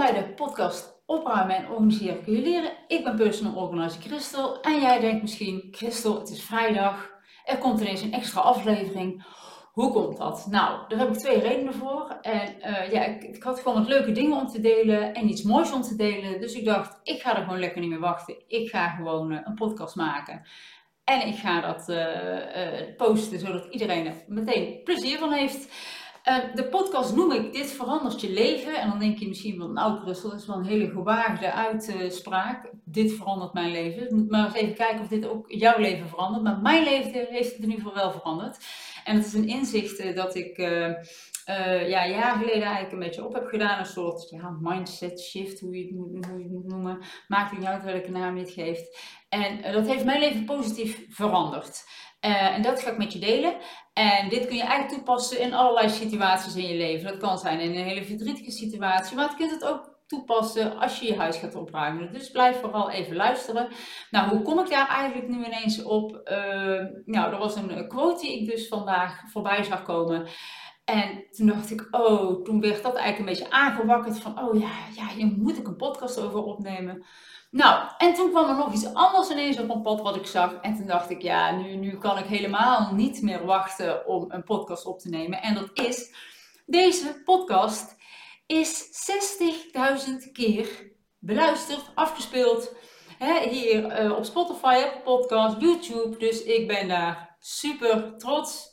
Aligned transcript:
bij 0.00 0.12
de 0.12 0.34
podcast 0.34 1.02
Opruimen 1.06 1.56
en 1.56 1.70
Organiseren 1.70 2.22
kun 2.22 2.42
leren. 2.42 2.72
Ik 2.88 3.04
ben 3.04 3.16
personal 3.16 3.54
organizer 3.54 4.02
Christel 4.02 4.60
en 4.60 4.80
jij 4.80 5.00
denkt 5.00 5.22
misschien, 5.22 5.68
Christel, 5.70 6.18
het 6.18 6.30
is 6.30 6.42
vrijdag, 6.42 7.10
er 7.44 7.58
komt 7.58 7.80
ineens 7.80 8.02
een 8.02 8.12
extra 8.12 8.40
aflevering. 8.40 9.24
Hoe 9.72 9.92
komt 9.92 10.16
dat? 10.16 10.46
Nou, 10.50 10.88
daar 10.88 10.98
heb 10.98 11.08
ik 11.08 11.18
twee 11.18 11.40
redenen 11.40 11.74
voor. 11.74 12.18
En 12.20 12.60
eh, 12.60 12.92
ja, 12.92 13.04
ik, 13.04 13.22
ik, 13.22 13.42
had 13.42 13.60
gewoon 13.60 13.78
wat 13.78 13.88
leuke 13.88 14.12
dingen 14.12 14.36
om 14.36 14.46
te 14.46 14.60
delen 14.60 15.14
en 15.14 15.28
iets 15.28 15.42
moois 15.42 15.72
om 15.72 15.82
te 15.82 15.96
delen. 15.96 16.40
Dus 16.40 16.54
ik 16.54 16.64
dacht, 16.64 17.00
ik 17.02 17.20
ga 17.20 17.36
er 17.36 17.42
gewoon 17.42 17.58
lekker 17.58 17.80
niet 17.80 17.90
meer 17.90 18.00
wachten. 18.00 18.42
Ik 18.48 18.70
ga 18.70 18.88
gewoon 18.88 19.32
uh, 19.32 19.38
een 19.44 19.54
podcast 19.54 19.96
maken. 19.96 20.42
En 21.04 21.26
ik 21.26 21.36
ga 21.36 21.60
dat 21.60 21.88
uh, 21.88 22.96
posten, 22.96 23.38
zodat 23.38 23.66
iedereen 23.70 24.06
er 24.06 24.14
meteen 24.26 24.80
plezier 24.84 25.18
van 25.18 25.32
heeft. 25.32 25.68
Uh, 26.28 26.54
de 26.54 26.68
podcast 26.68 27.14
noem 27.14 27.32
ik 27.32 27.52
Dit 27.52 27.70
verandert 27.70 28.20
je 28.20 28.30
leven. 28.30 28.80
En 28.80 28.88
dan 28.88 28.98
denk 28.98 29.18
je 29.18 29.28
misschien 29.28 29.58
van, 29.58 29.72
nou 29.72 30.00
Brussel, 30.00 30.30
dat 30.30 30.40
is 30.40 30.46
wel 30.46 30.56
een 30.56 30.64
hele 30.64 30.90
gewaagde 30.90 31.52
uitspraak. 31.52 32.70
Dit 32.84 33.12
verandert 33.12 33.52
mijn 33.52 33.70
leven. 33.70 34.16
Moet 34.16 34.30
maar 34.30 34.44
eens 34.44 34.54
even 34.54 34.74
kijken 34.74 35.00
of 35.00 35.08
dit 35.08 35.28
ook 35.28 35.52
jouw 35.52 35.78
leven 35.78 36.08
verandert. 36.08 36.42
Maar 36.42 36.58
mijn 36.58 36.84
leven 36.84 37.26
heeft 37.28 37.52
het 37.52 37.62
in 37.62 37.70
ieder 37.70 37.76
geval 37.76 37.94
wel 37.94 38.12
veranderd. 38.12 38.58
En 39.04 39.16
het 39.16 39.26
is 39.26 39.32
een 39.32 39.48
inzicht 39.48 39.98
eh, 39.98 40.16
dat 40.16 40.34
ik 40.34 40.58
uh, 40.58 41.88
ja, 41.88 42.06
jaren 42.06 42.38
geleden 42.38 42.62
eigenlijk 42.62 42.92
een 42.92 42.98
beetje 42.98 43.24
op 43.24 43.34
heb 43.34 43.46
gedaan. 43.46 43.78
Een 43.78 43.86
soort 43.86 44.32
mindset 44.60 45.20
shift, 45.20 45.60
hoe 45.60 45.76
je 45.76 45.84
het 45.84 45.94
moet, 45.94 46.26
hoe 46.26 46.38
je 46.38 46.44
het 46.44 46.52
moet 46.52 46.68
noemen. 46.68 46.98
Maakt 47.28 47.58
niet 47.58 47.66
uit 47.66 47.84
welke 47.84 48.10
naam 48.10 48.36
je 48.36 48.42
het 48.42 48.52
geeft. 48.52 48.98
En 49.28 49.72
dat 49.72 49.86
heeft 49.86 50.04
mijn 50.04 50.20
leven 50.20 50.44
positief 50.44 51.06
veranderd. 51.08 51.84
Uh, 52.26 52.54
en 52.54 52.62
dat 52.62 52.82
ga 52.82 52.90
ik 52.90 52.98
met 52.98 53.12
je 53.12 53.18
delen. 53.18 53.54
En 53.92 54.28
dit 54.28 54.46
kun 54.46 54.56
je 54.56 54.62
eigenlijk 54.62 54.92
toepassen 54.92 55.40
in 55.40 55.54
allerlei 55.54 55.88
situaties 55.88 56.54
in 56.54 56.68
je 56.68 56.76
leven. 56.76 57.10
Dat 57.10 57.20
kan 57.20 57.38
zijn 57.38 57.60
in 57.60 57.70
een 57.70 57.86
hele 57.86 58.04
verdrietige 58.04 58.50
situatie, 58.50 59.16
maar 59.16 59.28
het 59.28 59.36
kunt 59.36 59.50
het 59.50 59.64
ook 59.64 59.98
toepassen 60.06 60.78
als 60.78 61.00
je 61.00 61.06
je 61.06 61.16
huis 61.16 61.36
gaat 61.36 61.54
opruimen. 61.54 62.12
Dus 62.12 62.30
blijf 62.30 62.60
vooral 62.60 62.90
even 62.90 63.16
luisteren. 63.16 63.68
Nou, 64.10 64.28
hoe 64.28 64.42
kom 64.42 64.58
ik 64.58 64.70
daar 64.70 64.88
eigenlijk 64.88 65.28
nu 65.28 65.44
ineens 65.44 65.82
op? 65.82 66.20
Uh, 66.24 66.84
nou, 67.04 67.32
er 67.32 67.38
was 67.38 67.56
een 67.56 67.88
quote 67.88 68.20
die 68.20 68.40
ik 68.40 68.50
dus 68.50 68.68
vandaag 68.68 69.22
voorbij 69.30 69.62
zag 69.62 69.82
komen. 69.82 70.28
En 70.84 71.24
toen 71.30 71.46
dacht 71.46 71.70
ik, 71.70 71.88
oh, 71.90 72.42
toen 72.42 72.60
werd 72.60 72.82
dat 72.82 72.94
eigenlijk 72.94 73.18
een 73.18 73.38
beetje 73.38 73.56
aangewakkerd 73.56 74.18
van, 74.18 74.38
oh 74.42 74.60
ja, 74.60 74.72
ja, 74.96 75.08
hier 75.08 75.26
moet 75.26 75.58
ik 75.58 75.66
een 75.66 75.76
podcast 75.76 76.20
over 76.20 76.42
opnemen. 76.42 77.04
Nou, 77.50 77.88
en 77.98 78.14
toen 78.14 78.30
kwam 78.30 78.48
er 78.48 78.56
nog 78.56 78.72
iets 78.72 78.94
anders 78.94 79.30
ineens 79.30 79.58
op 79.58 79.66
mijn 79.66 79.82
pad 79.82 80.00
wat 80.00 80.16
ik 80.16 80.26
zag. 80.26 80.54
En 80.54 80.76
toen 80.76 80.86
dacht 80.86 81.10
ik, 81.10 81.22
ja, 81.22 81.50
nu, 81.50 81.74
nu 81.74 81.98
kan 81.98 82.18
ik 82.18 82.24
helemaal 82.24 82.94
niet 82.94 83.22
meer 83.22 83.44
wachten 83.44 84.06
om 84.06 84.24
een 84.28 84.44
podcast 84.44 84.86
op 84.86 84.98
te 84.98 85.08
nemen. 85.08 85.42
En 85.42 85.54
dat 85.54 85.70
is, 85.72 86.14
deze 86.66 87.22
podcast 87.24 87.96
is 88.46 88.84
60.000 90.08 90.32
keer 90.32 90.92
beluisterd, 91.18 91.90
afgespeeld. 91.94 92.74
Hè, 93.18 93.48
hier 93.48 94.04
uh, 94.04 94.16
op 94.16 94.24
Spotify, 94.24 94.82
op 94.84 95.04
podcast, 95.04 95.60
YouTube. 95.60 96.16
Dus 96.18 96.42
ik 96.42 96.68
ben 96.68 96.88
daar 96.88 97.36
super 97.40 98.14
trots 98.16 98.68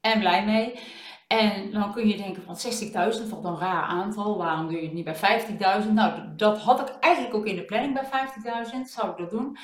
en 0.00 0.18
blij 0.18 0.44
mee. 0.44 0.78
En 1.32 1.70
dan 1.70 1.92
kun 1.92 2.08
je 2.08 2.16
denken 2.16 2.42
van 2.42 2.56
60.000, 2.56 3.28
wat 3.30 3.44
een 3.44 3.58
raar 3.58 3.82
aantal, 3.82 4.38
waarom 4.38 4.68
doe 4.68 4.76
je 4.76 4.82
het 4.82 4.92
niet 4.92 5.04
bij 5.04 5.40
50.000? 5.84 5.92
Nou, 5.92 6.20
dat 6.36 6.58
had 6.58 6.80
ik 6.80 6.96
eigenlijk 7.00 7.34
ook 7.34 7.46
in 7.46 7.56
de 7.56 7.64
planning 7.64 7.94
bij 7.94 8.28
50.000, 8.66 8.80
zou 8.84 9.10
ik 9.10 9.16
dat 9.16 9.30
doen. 9.30 9.56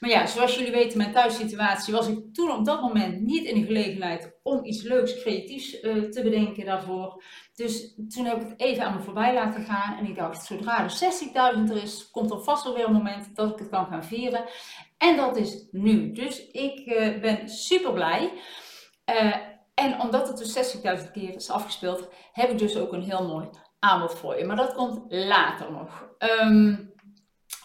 Maar 0.00 0.10
ja, 0.10 0.26
zoals 0.26 0.56
jullie 0.56 0.72
weten, 0.72 0.98
mijn 0.98 1.12
thuissituatie 1.12 1.94
was 1.94 2.08
ik 2.08 2.34
toen 2.34 2.50
op 2.50 2.64
dat 2.64 2.82
moment 2.82 3.20
niet 3.20 3.44
in 3.44 3.60
de 3.60 3.66
gelegenheid 3.66 4.38
om 4.42 4.64
iets 4.64 4.82
leuks, 4.82 5.20
creatiefs 5.20 5.82
uh, 5.82 6.02
te 6.02 6.22
bedenken 6.22 6.64
daarvoor. 6.64 7.22
Dus 7.54 7.94
toen 8.08 8.24
heb 8.24 8.40
ik 8.40 8.48
het 8.48 8.60
even 8.60 8.84
aan 8.84 8.94
me 8.94 9.02
voorbij 9.02 9.34
laten 9.34 9.64
gaan 9.64 9.98
en 9.98 10.06
ik 10.06 10.16
dacht, 10.16 10.44
zodra 10.44 10.84
er 10.84 10.98
60.000 11.56 11.70
er 11.70 11.82
is, 11.82 12.10
komt 12.10 12.30
er 12.30 12.42
vast 12.42 12.64
wel 12.64 12.74
weer 12.74 12.86
een 12.86 12.92
moment 12.92 13.36
dat 13.36 13.52
ik 13.52 13.58
het 13.58 13.68
kan 13.68 13.86
gaan 13.86 14.04
vieren. 14.04 14.44
En 14.98 15.16
dat 15.16 15.36
is 15.36 15.68
nu. 15.70 16.12
Dus 16.12 16.46
ik 16.50 16.86
uh, 16.86 17.20
ben 17.20 17.48
super 17.48 17.92
blij. 17.92 18.32
Uh, 19.10 19.36
en 19.76 20.00
omdat 20.00 20.28
het 20.28 20.38
dus 20.38 20.76
60.000 21.02 21.10
keer 21.12 21.34
is 21.34 21.50
afgespeeld, 21.50 22.08
heb 22.32 22.50
ik 22.50 22.58
dus 22.58 22.76
ook 22.76 22.92
een 22.92 23.02
heel 23.02 23.26
mooi 23.26 23.48
aanbod 23.78 24.14
voor 24.14 24.38
je. 24.38 24.44
Maar 24.44 24.56
dat 24.56 24.74
komt 24.74 25.00
later 25.08 25.72
nog. 25.72 26.08
Um, 26.42 26.94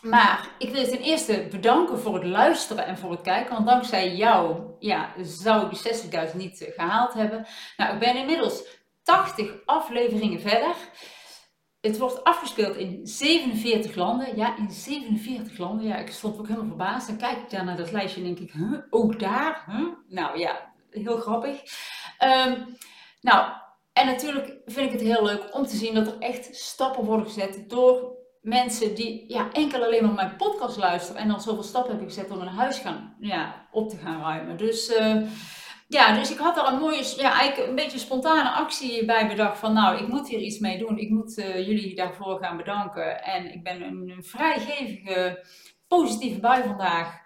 maar 0.02 0.50
ik 0.58 0.70
wil 0.70 0.82
je 0.82 0.88
ten 0.88 1.02
eerste 1.02 1.48
bedanken 1.52 2.00
voor 2.00 2.14
het 2.14 2.24
luisteren 2.24 2.86
en 2.86 2.98
voor 2.98 3.12
het 3.12 3.22
kijken. 3.22 3.54
Want 3.54 3.68
dankzij 3.68 4.16
jou 4.16 4.62
ja, 4.80 5.14
zou 5.22 5.66
ik 5.66 5.84
die 5.84 6.30
60.000 6.30 6.36
niet 6.36 6.62
eh, 6.62 6.74
gehaald 6.74 7.14
hebben. 7.14 7.46
Nou, 7.78 7.94
ik 7.94 8.00
ben 8.00 8.16
inmiddels 8.16 8.64
80 9.04 9.52
afleveringen 9.66 10.42
verder. 10.42 10.76
Het 11.82 11.98
wordt 11.98 12.24
afgespeeld 12.24 12.76
in 12.76 13.00
47 13.04 13.96
landen. 13.96 14.36
Ja, 14.36 14.58
in 14.58 14.72
47 14.72 15.58
landen. 15.58 15.86
Ja, 15.86 15.98
ik 15.98 16.12
stond 16.12 16.40
ook 16.40 16.48
helemaal 16.48 16.68
verbaasd. 16.68 17.08
Dan 17.08 17.18
kijk 17.18 17.38
ik 17.38 17.50
daar 17.50 17.66
naar 17.66 17.78
dat 17.78 17.92
lijstje 17.92 18.22
en 18.22 18.36
denk 18.36 18.40
ik, 18.40 18.54
ook 18.90 19.20
daar? 19.20 19.66
Nou 20.08 20.40
ja, 20.40 20.71
heel 20.92 21.18
grappig. 21.18 21.62
Um, 22.48 22.78
nou, 23.22 23.52
en 23.94 24.06
natuurlijk 24.06 24.58
vind 24.66 24.94
ik 24.94 25.00
het 25.00 25.08
heel 25.08 25.26
leuk 25.26 25.56
om 25.56 25.66
te 25.66 25.76
zien 25.76 25.94
dat 25.94 26.08
er 26.08 26.20
echt 26.20 26.56
stappen 26.56 27.06
worden 27.06 27.26
gezet 27.26 27.70
door 27.70 28.20
mensen 28.42 28.96
die 28.96 29.24
ja, 29.28 29.52
enkel 29.52 29.84
alleen 29.84 30.04
maar 30.06 30.14
mijn 30.14 30.36
podcast 30.36 30.78
luisteren 30.78 31.22
en 31.22 31.28
dan 31.28 31.42
zoveel 31.42 31.64
stappen 31.64 31.92
hebben 31.92 32.10
gezet 32.10 32.32
om 32.32 32.42
een 32.42 32.48
huis 32.48 32.78
gaan, 32.78 33.16
ja, 33.20 33.68
op 33.72 33.90
te 33.90 33.98
gaan 33.98 34.22
ruimen. 34.22 34.58
Dus 34.58 35.00
uh, 35.00 35.22
ja, 35.88 36.16
dus 36.20 36.32
ik 36.32 36.38
had 36.38 36.56
daar 36.56 36.74
een 36.74 36.80
mooie, 36.80 37.14
ja, 37.18 37.34
eigenlijk 37.40 37.70
een 37.70 37.76
beetje 37.76 37.98
spontane 37.98 38.50
actie 38.50 39.06
bij 39.06 39.28
bedacht 39.28 39.60
van 39.60 39.74
nou, 39.74 39.98
ik 39.98 40.08
moet 40.08 40.28
hier 40.28 40.40
iets 40.40 40.60
mee 40.60 40.78
doen. 40.78 40.98
Ik 40.98 41.10
moet 41.10 41.38
uh, 41.38 41.68
jullie 41.68 41.96
daarvoor 41.96 42.40
gaan 42.40 42.58
bedanken. 42.58 43.24
En 43.24 43.54
ik 43.54 43.64
ben 43.64 43.82
een, 43.82 44.14
een 44.18 44.24
vrijgevige, 44.24 45.46
positieve 45.98 46.40
bui 46.40 46.64
vandaag. 46.64 47.20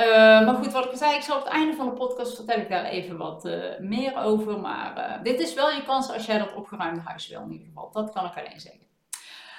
Uh, 0.00 0.06
maar 0.46 0.54
goed, 0.54 0.72
wat 0.72 0.84
ik 0.84 0.96
zei, 0.96 1.14
ik 1.14 1.22
zal 1.22 1.36
op 1.36 1.44
het 1.44 1.52
einde 1.52 1.76
van 1.76 1.86
de 1.86 1.92
podcast 1.92 2.36
vertel 2.36 2.58
ik 2.58 2.68
daar 2.68 2.84
even 2.84 3.16
wat 3.16 3.44
uh, 3.44 3.78
meer 3.78 4.16
over. 4.16 4.60
Maar 4.60 4.98
uh, 4.98 5.22
dit 5.22 5.40
is 5.40 5.54
wel 5.54 5.70
je 5.70 5.82
kans 5.82 6.12
als 6.12 6.26
jij 6.26 6.38
dat 6.38 6.54
opgeruimde 6.54 7.00
huis 7.00 7.28
wil 7.28 7.42
in 7.42 7.52
ieder 7.52 7.66
geval. 7.66 7.90
Dat 7.92 8.12
kan 8.12 8.24
ik 8.24 8.36
alleen 8.36 8.60
zeggen. 8.60 8.86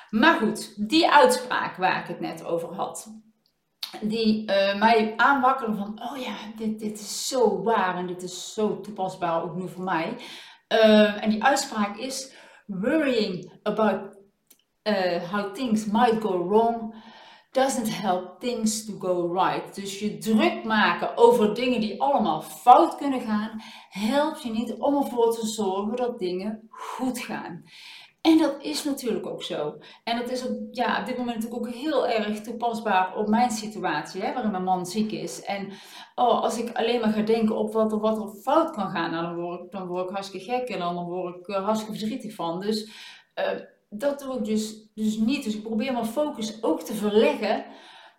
Maar 0.09 0.33
goed, 0.33 0.89
die 0.89 1.11
uitspraak 1.11 1.75
waar 1.75 2.01
ik 2.01 2.07
het 2.07 2.19
net 2.19 2.45
over 2.45 2.73
had. 2.73 3.13
Die 4.01 4.45
mij 4.77 5.13
aanwakkerde 5.17 5.75
van, 5.75 6.01
oh 6.03 6.17
ja, 6.17 6.35
dit, 6.55 6.79
dit 6.79 6.99
is 6.99 7.27
zo 7.27 7.63
waar 7.63 7.95
en 7.95 8.07
dit 8.07 8.23
is 8.23 8.53
zo 8.53 8.81
toepasbaar 8.81 9.43
ook 9.43 9.55
nu 9.55 9.69
voor 9.69 9.83
mij. 9.83 10.15
en 11.19 11.29
die 11.29 11.43
uitspraak 11.43 11.97
is, 11.97 12.35
worrying 12.65 13.59
about 13.63 14.17
how 15.31 15.53
things 15.53 15.85
might 15.85 16.21
go 16.21 16.47
wrong 16.47 16.95
doesn't 17.53 17.89
help 17.89 18.39
things 18.39 18.85
to 18.85 18.93
go 18.99 19.33
right. 19.33 19.75
Dus 19.75 19.99
je 19.99 20.17
druk 20.17 20.63
maken 20.63 21.17
over 21.17 21.55
dingen 21.55 21.81
die 21.81 22.01
allemaal 22.01 22.41
fout 22.41 22.95
kunnen 22.95 23.21
gaan, 23.21 23.61
helpt 23.89 24.43
je 24.43 24.51
niet 24.51 24.73
om 24.73 24.95
ervoor 24.95 25.33
te 25.33 25.47
zorgen 25.47 25.95
dat 25.95 26.19
dingen 26.19 26.67
goed 26.69 27.19
gaan. 27.19 27.63
En 28.21 28.37
dat 28.37 28.55
is 28.61 28.83
natuurlijk 28.83 29.25
ook 29.25 29.43
zo. 29.43 29.77
En 30.03 30.17
dat 30.17 30.29
is 30.29 30.45
op, 30.47 30.57
ja, 30.71 30.99
op 30.99 31.05
dit 31.05 31.17
moment 31.17 31.35
natuurlijk 31.35 31.67
ook 31.67 31.73
heel 31.73 32.07
erg 32.07 32.41
toepasbaar 32.41 33.15
op 33.15 33.27
mijn 33.27 33.51
situatie, 33.51 34.21
hè, 34.21 34.33
waarin 34.33 34.51
mijn 34.51 34.63
man 34.63 34.85
ziek 34.85 35.11
is. 35.11 35.43
En 35.43 35.71
oh, 36.15 36.41
als 36.41 36.57
ik 36.57 36.77
alleen 36.77 36.99
maar 36.99 37.13
ga 37.13 37.21
denken 37.21 37.57
op 37.57 37.73
wat 37.73 37.91
er, 37.91 37.99
wat 37.99 38.17
er 38.17 38.41
fout 38.41 38.71
kan 38.71 38.89
gaan, 38.89 39.11
dan, 39.11 39.35
word 39.35 39.63
ik, 39.63 39.71
dan 39.71 39.87
word 39.87 40.09
ik 40.09 40.15
hartstikke 40.15 40.51
gek 40.51 40.69
en 40.69 40.79
dan 40.79 41.05
word 41.05 41.35
ik 41.35 41.47
uh, 41.47 41.63
hartstikke 41.63 41.97
verdrietig 41.97 42.35
van. 42.35 42.59
Dus 42.59 42.91
uh, 43.39 43.59
dat 43.97 44.19
doe 44.19 44.37
ik 44.37 44.45
dus, 44.45 44.91
dus 44.93 45.17
niet. 45.17 45.43
Dus 45.43 45.55
ik 45.55 45.63
probeer 45.63 45.93
mijn 45.93 46.05
focus 46.05 46.63
ook 46.63 46.81
te 46.81 46.93
verleggen 46.93 47.65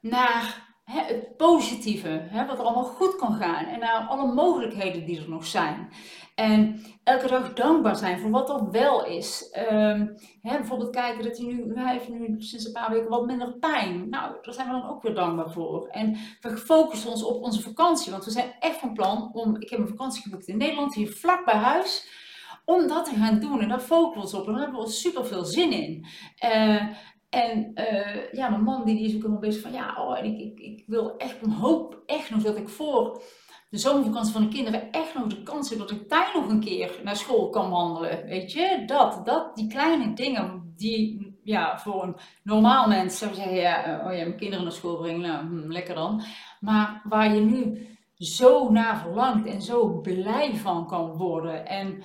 naar 0.01 0.73
hè, 0.85 1.01
het 1.01 1.37
positieve, 1.37 2.09
hè, 2.09 2.47
wat 2.47 2.59
er 2.59 2.65
allemaal 2.65 2.85
goed 2.85 3.17
kan 3.17 3.35
gaan 3.35 3.65
en 3.65 3.79
naar 3.79 4.07
alle 4.09 4.33
mogelijkheden 4.33 5.07
die 5.07 5.21
er 5.21 5.29
nog 5.29 5.47
zijn. 5.47 5.89
En 6.35 6.83
elke 7.05 7.29
dag 7.29 7.53
dankbaar 7.53 7.97
zijn 7.97 8.19
voor 8.19 8.31
wat 8.31 8.51
er 8.51 8.71
wel 8.71 9.07
is. 9.07 9.57
Um, 9.71 10.17
hè, 10.43 10.57
bijvoorbeeld 10.57 10.91
kijken 10.91 11.25
dat 11.25 11.37
hij 11.37 11.47
nu, 11.47 11.73
hij 11.75 11.93
heeft 11.93 12.09
nu 12.09 12.35
sinds 12.39 12.67
een 12.67 12.73
paar 12.73 12.91
weken 12.91 13.09
wat 13.09 13.27
minder 13.27 13.53
pijn. 13.53 14.09
Nou, 14.09 14.35
daar 14.43 14.55
zijn 14.55 14.67
we 14.67 14.73
dan 14.73 14.89
ook 14.89 15.03
weer 15.03 15.15
dankbaar 15.15 15.51
voor. 15.51 15.89
En 15.89 16.17
we 16.41 16.57
focussen 16.57 17.11
ons 17.11 17.25
op 17.25 17.43
onze 17.43 17.63
vakantie, 17.63 18.13
want 18.13 18.25
we 18.25 18.31
zijn 18.31 18.55
echt 18.61 18.79
van 18.79 18.93
plan 18.93 19.31
om, 19.33 19.57
ik 19.57 19.71
heb 19.71 19.79
een 19.79 19.89
vakantie 19.89 20.23
geboekt 20.23 20.49
in 20.49 20.57
Nederland, 20.57 20.95
hier 20.95 21.13
vlak 21.13 21.45
bij 21.45 21.55
huis 21.55 22.23
om 22.65 22.89
dat 22.89 23.05
te 23.05 23.15
gaan 23.15 23.41
doen. 23.41 23.61
En 23.61 23.69
daar 23.69 23.81
focussen 23.81 24.39
we 24.39 24.43
op. 24.43 24.49
En 24.49 24.55
daar 24.55 24.63
hebben 24.63 24.81
we 24.81 24.91
super 24.91 25.27
veel 25.27 25.45
zin 25.45 25.73
in. 25.73 26.07
Uh, 26.45 26.83
en 27.31 27.71
uh, 27.75 28.33
ja, 28.33 28.49
mijn 28.49 28.63
man 28.63 28.85
die, 28.85 28.97
die 28.97 29.05
is 29.05 29.15
ook 29.15 29.21
helemaal 29.21 29.39
bezig 29.39 29.63
van 29.63 29.73
ja, 29.73 29.95
oh, 29.99 30.25
ik, 30.25 30.39
ik, 30.39 30.59
ik 30.59 30.85
wil 30.87 31.17
echt, 31.17 31.37
ik 31.43 31.53
hoop 31.53 32.03
echt 32.07 32.31
nog 32.31 32.43
dat 32.43 32.57
ik 32.57 32.69
voor 32.69 33.23
de 33.71 33.79
zomervakantie 33.79 34.33
van 34.33 34.43
de 34.43 34.49
kinderen 34.49 34.91
echt 34.91 35.15
nog 35.15 35.27
de 35.27 35.43
kans 35.43 35.71
heb 35.71 35.79
dat 35.79 35.91
ik 35.91 36.09
daar 36.09 36.31
nog 36.35 36.49
een 36.49 36.61
keer 36.61 37.01
naar 37.05 37.17
school 37.17 37.51
kan 37.51 37.71
wandelen. 37.71 38.27
Weet 38.27 38.53
je, 38.53 38.83
dat, 38.87 39.27
dat, 39.27 39.57
die 39.57 39.67
kleine 39.67 40.13
dingen 40.13 40.73
die 40.77 41.33
ja, 41.43 41.79
voor 41.79 42.03
een 42.03 42.17
normaal 42.43 42.89
mens 42.89 43.19
zou 43.19 43.35
zeggen, 43.35 43.55
ja, 43.55 44.03
oh 44.07 44.17
ja, 44.17 44.25
mijn 44.25 44.37
kinderen 44.37 44.65
naar 44.65 44.73
school 44.73 44.97
brengen, 44.97 45.21
nou, 45.21 45.47
hm, 45.47 45.73
lekker 45.73 45.95
dan. 45.95 46.23
Maar 46.61 47.03
waar 47.05 47.35
je 47.35 47.41
nu 47.41 47.89
zo 48.17 48.71
naar 48.71 48.99
verlangt 48.99 49.47
en 49.47 49.63
zo 49.63 50.01
blij 50.01 50.55
van 50.55 50.87
kan 50.87 51.11
worden. 51.11 51.67
En 51.67 52.03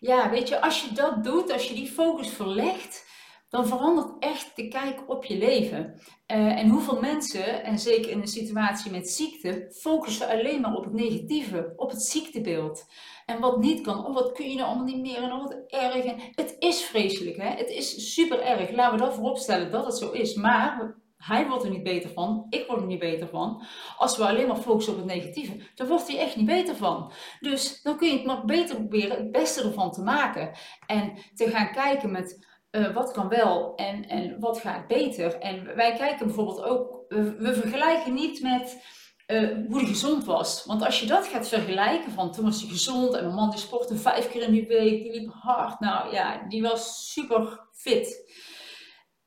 ja, 0.00 0.30
weet 0.30 0.48
je, 0.48 0.60
als 0.60 0.82
je 0.82 0.94
dat 0.94 1.24
doet, 1.24 1.52
als 1.52 1.68
je 1.68 1.74
die 1.74 1.90
focus 1.90 2.28
verlegt, 2.28 3.08
dan 3.48 3.66
verandert 3.66 4.12
echt 4.18 4.56
de 4.56 4.68
kijk 4.68 5.10
op 5.10 5.24
je 5.24 5.38
leven. 5.38 6.00
Eh, 6.26 6.58
en 6.58 6.68
hoeveel 6.68 7.00
mensen, 7.00 7.64
en 7.64 7.78
zeker 7.78 8.10
in 8.10 8.20
een 8.20 8.28
situatie 8.28 8.90
met 8.90 9.10
ziekte, 9.10 9.74
focussen 9.80 10.28
alleen 10.28 10.60
maar 10.60 10.74
op 10.74 10.84
het 10.84 10.92
negatieve, 10.92 11.72
op 11.76 11.90
het 11.90 12.02
ziektebeeld. 12.02 12.84
En 13.26 13.40
wat 13.40 13.58
niet 13.58 13.80
kan, 13.80 14.06
oh 14.06 14.14
wat 14.14 14.32
kun 14.32 14.48
je 14.48 14.54
nou 14.54 14.66
allemaal 14.66 14.84
niet 14.84 15.00
meer 15.00 15.22
en 15.22 15.32
oh 15.32 15.42
wat 15.42 15.56
erg. 15.66 16.04
En 16.04 16.20
het 16.34 16.56
is 16.58 16.82
vreselijk, 16.82 17.36
hè? 17.36 17.48
het 17.48 17.70
is 17.70 18.14
super 18.14 18.40
erg. 18.40 18.70
Laten 18.70 18.98
we 18.98 19.04
dat 19.04 19.14
vooropstellen 19.14 19.70
dat 19.70 19.84
het 19.84 19.96
zo 19.96 20.10
is. 20.10 20.34
Maar 20.34 20.98
hij 21.20 21.46
wordt 21.46 21.64
er 21.64 21.70
niet 21.70 21.82
beter 21.82 22.10
van, 22.10 22.46
ik 22.48 22.66
word 22.66 22.80
er 22.80 22.86
niet 22.86 22.98
beter 22.98 23.28
van. 23.28 23.62
Als 23.96 24.16
we 24.16 24.26
alleen 24.26 24.46
maar 24.46 24.56
focussen 24.56 24.92
op 24.92 24.98
het 24.98 25.08
negatieve, 25.08 25.56
dan 25.74 25.86
wordt 25.86 26.08
hij 26.08 26.18
echt 26.18 26.36
niet 26.36 26.46
beter 26.46 26.76
van. 26.76 27.12
Dus 27.40 27.82
dan 27.82 27.96
kun 27.96 28.08
je 28.08 28.16
het 28.16 28.24
maar 28.24 28.44
beter 28.44 28.76
proberen 28.76 29.16
het 29.16 29.32
beste 29.32 29.62
ervan 29.62 29.90
te 29.90 30.02
maken. 30.02 30.50
En 30.86 31.12
te 31.34 31.50
gaan 31.50 31.72
kijken 31.72 32.10
met 32.10 32.46
uh, 32.70 32.94
wat 32.94 33.12
kan 33.12 33.28
wel 33.28 33.74
en, 33.74 34.08
en 34.08 34.40
wat 34.40 34.58
gaat 34.58 34.86
beter. 34.86 35.38
En 35.38 35.76
wij 35.76 35.92
kijken 35.92 36.26
bijvoorbeeld 36.26 36.62
ook, 36.62 37.04
we, 37.08 37.54
vergelijken 37.54 38.14
niet 38.14 38.42
met 38.42 38.82
uh, 39.26 39.66
hoe 39.68 39.78
hij 39.78 39.86
gezond 39.86 40.24
was. 40.24 40.64
Want 40.64 40.84
als 40.84 41.00
je 41.00 41.06
dat 41.06 41.26
gaat 41.26 41.48
vergelijken, 41.48 42.12
van 42.12 42.32
toen 42.32 42.44
was 42.44 42.60
hij 42.60 42.70
gezond 42.70 43.14
en 43.14 43.24
mijn 43.24 43.34
man 43.34 43.50
die 43.50 43.58
sportte 43.58 43.96
vijf 43.96 44.30
keer 44.30 44.42
in 44.42 44.54
de 44.54 44.66
week, 44.66 45.02
die 45.02 45.20
liep 45.20 45.32
hard. 45.32 45.80
Nou 45.80 46.12
ja, 46.12 46.46
die 46.48 46.62
was 46.62 47.12
super 47.12 47.68
fit. 47.72 48.32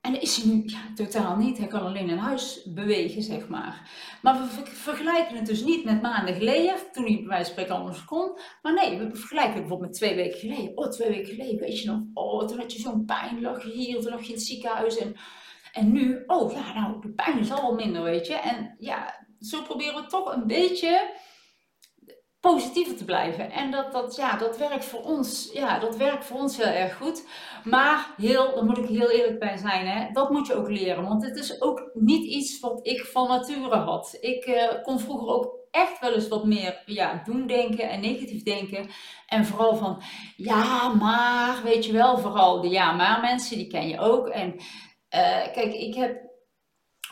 En 0.03 0.13
dat 0.13 0.21
is 0.21 0.37
hij 0.37 0.53
nu 0.53 0.65
totaal 0.95 1.35
niet. 1.35 1.57
Hij 1.57 1.67
kan 1.67 1.81
alleen 1.81 2.09
in 2.09 2.17
huis 2.17 2.63
bewegen, 2.65 3.21
zeg 3.21 3.47
maar. 3.47 3.89
Maar 4.21 4.41
we 4.41 4.65
vergelijken 4.65 5.35
het 5.35 5.45
dus 5.45 5.63
niet 5.63 5.83
met 5.83 6.01
maanden 6.01 6.35
geleden, 6.35 6.75
toen 6.91 7.05
hij 7.05 7.15
bij 7.15 7.27
wijze 7.27 7.43
van 7.43 7.51
spreken 7.51 7.75
anders 7.75 8.05
kon. 8.05 8.37
Maar 8.61 8.73
nee, 8.73 8.97
we 8.97 9.15
vergelijken 9.15 9.53
het 9.53 9.61
bijvoorbeeld 9.61 9.89
met 9.89 9.99
twee 9.99 10.15
weken 10.15 10.39
geleden. 10.39 10.77
Oh, 10.77 10.89
twee 10.89 11.09
weken 11.09 11.33
geleden, 11.33 11.59
weet 11.59 11.81
je 11.81 11.87
nog? 11.87 11.99
Oh, 12.13 12.47
toen 12.47 12.57
had 12.57 12.73
je 12.73 12.81
zo'n 12.81 13.05
pijn, 13.05 13.41
lag 13.41 13.63
je 13.63 13.71
hier, 13.71 14.01
toen 14.01 14.11
lag 14.11 14.21
je 14.21 14.27
in 14.27 14.33
het 14.33 14.43
ziekenhuis. 14.43 14.97
En, 14.97 15.15
en 15.73 15.91
nu, 15.91 16.23
oh 16.27 16.53
ja, 16.53 16.73
nou, 16.73 17.01
de 17.01 17.09
pijn 17.09 17.39
is 17.39 17.51
al 17.51 17.61
wel 17.61 17.73
minder, 17.73 18.03
weet 18.03 18.27
je. 18.27 18.33
En 18.33 18.75
ja, 18.79 19.25
zo 19.39 19.61
proberen 19.61 20.01
we 20.01 20.07
toch 20.07 20.35
een 20.35 20.47
beetje 20.47 21.11
positiever 22.51 22.95
te 22.95 23.05
blijven. 23.05 23.51
En 23.51 23.71
dat, 23.71 23.91
dat, 23.91 24.15
ja, 24.15 24.37
dat 24.37 24.57
werkt 24.57 24.85
voor 24.85 25.01
ons, 25.01 25.49
ja, 25.53 25.79
dat 25.79 25.97
werkt 25.97 26.25
voor 26.25 26.39
ons 26.39 26.57
heel 26.57 26.73
erg 26.73 26.95
goed. 26.95 27.27
Maar 27.63 28.13
heel, 28.17 28.55
daar 28.55 28.65
moet 28.65 28.77
ik 28.77 28.85
heel 28.85 29.09
eerlijk 29.09 29.39
bij 29.39 29.57
zijn, 29.57 29.87
hè, 29.87 30.11
dat 30.11 30.29
moet 30.29 30.47
je 30.47 30.55
ook 30.55 30.69
leren. 30.69 31.03
Want 31.03 31.25
het 31.25 31.37
is 31.37 31.61
ook 31.61 31.89
niet 31.93 32.25
iets 32.25 32.59
wat 32.59 32.79
ik 32.87 33.05
van 33.05 33.27
nature 33.27 33.75
had. 33.75 34.17
Ik 34.19 34.45
uh, 34.45 34.83
kon 34.83 34.99
vroeger 34.99 35.27
ook 35.27 35.55
echt 35.71 35.99
wel 35.99 36.13
eens 36.13 36.27
wat 36.27 36.45
meer 36.45 36.83
ja, 36.85 37.21
doen 37.25 37.47
denken 37.47 37.89
en 37.89 37.99
negatief 37.99 38.43
denken. 38.43 38.89
En 39.27 39.45
vooral 39.45 39.75
van, 39.75 40.01
ja, 40.35 40.93
maar, 40.93 41.61
weet 41.63 41.85
je 41.85 41.91
wel, 41.91 42.17
vooral 42.17 42.61
de 42.61 42.69
ja, 42.69 42.91
maar 42.91 43.21
mensen, 43.21 43.57
die 43.57 43.67
ken 43.67 43.87
je 43.87 43.99
ook. 43.99 44.27
En 44.27 44.53
uh, 44.53 44.61
kijk, 45.53 45.73
ik 45.73 45.95
heb 45.95 46.32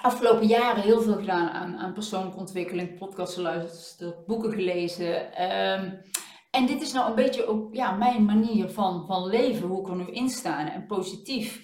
afgelopen 0.02 0.48
jaren 0.48 0.84
heel 0.84 1.02
veel 1.02 1.16
gedaan 1.16 1.50
aan, 1.50 1.78
aan 1.78 1.94
persoonlijke 1.94 2.40
ontwikkeling, 2.40 2.98
podcasts 2.98 3.36
geluisterd, 3.36 4.26
boeken 4.26 4.52
gelezen. 4.52 5.34
Ehm, 5.34 5.92
en 6.52 6.66
dit 6.66 6.82
is 6.82 6.94
nou 6.94 7.10
een 7.10 7.16
beetje 7.16 7.46
ook 7.46 7.76
ja, 7.76 7.92
mijn 7.92 8.26
manier 8.26 8.70
van, 8.70 9.06
van 9.08 9.28
leven, 9.28 9.68
hoe 9.68 9.82
ik 9.82 9.88
er 9.88 9.96
nu 9.96 10.08
in 10.12 10.30
sta 10.30 10.74
en 10.74 10.86
positief. 10.86 11.62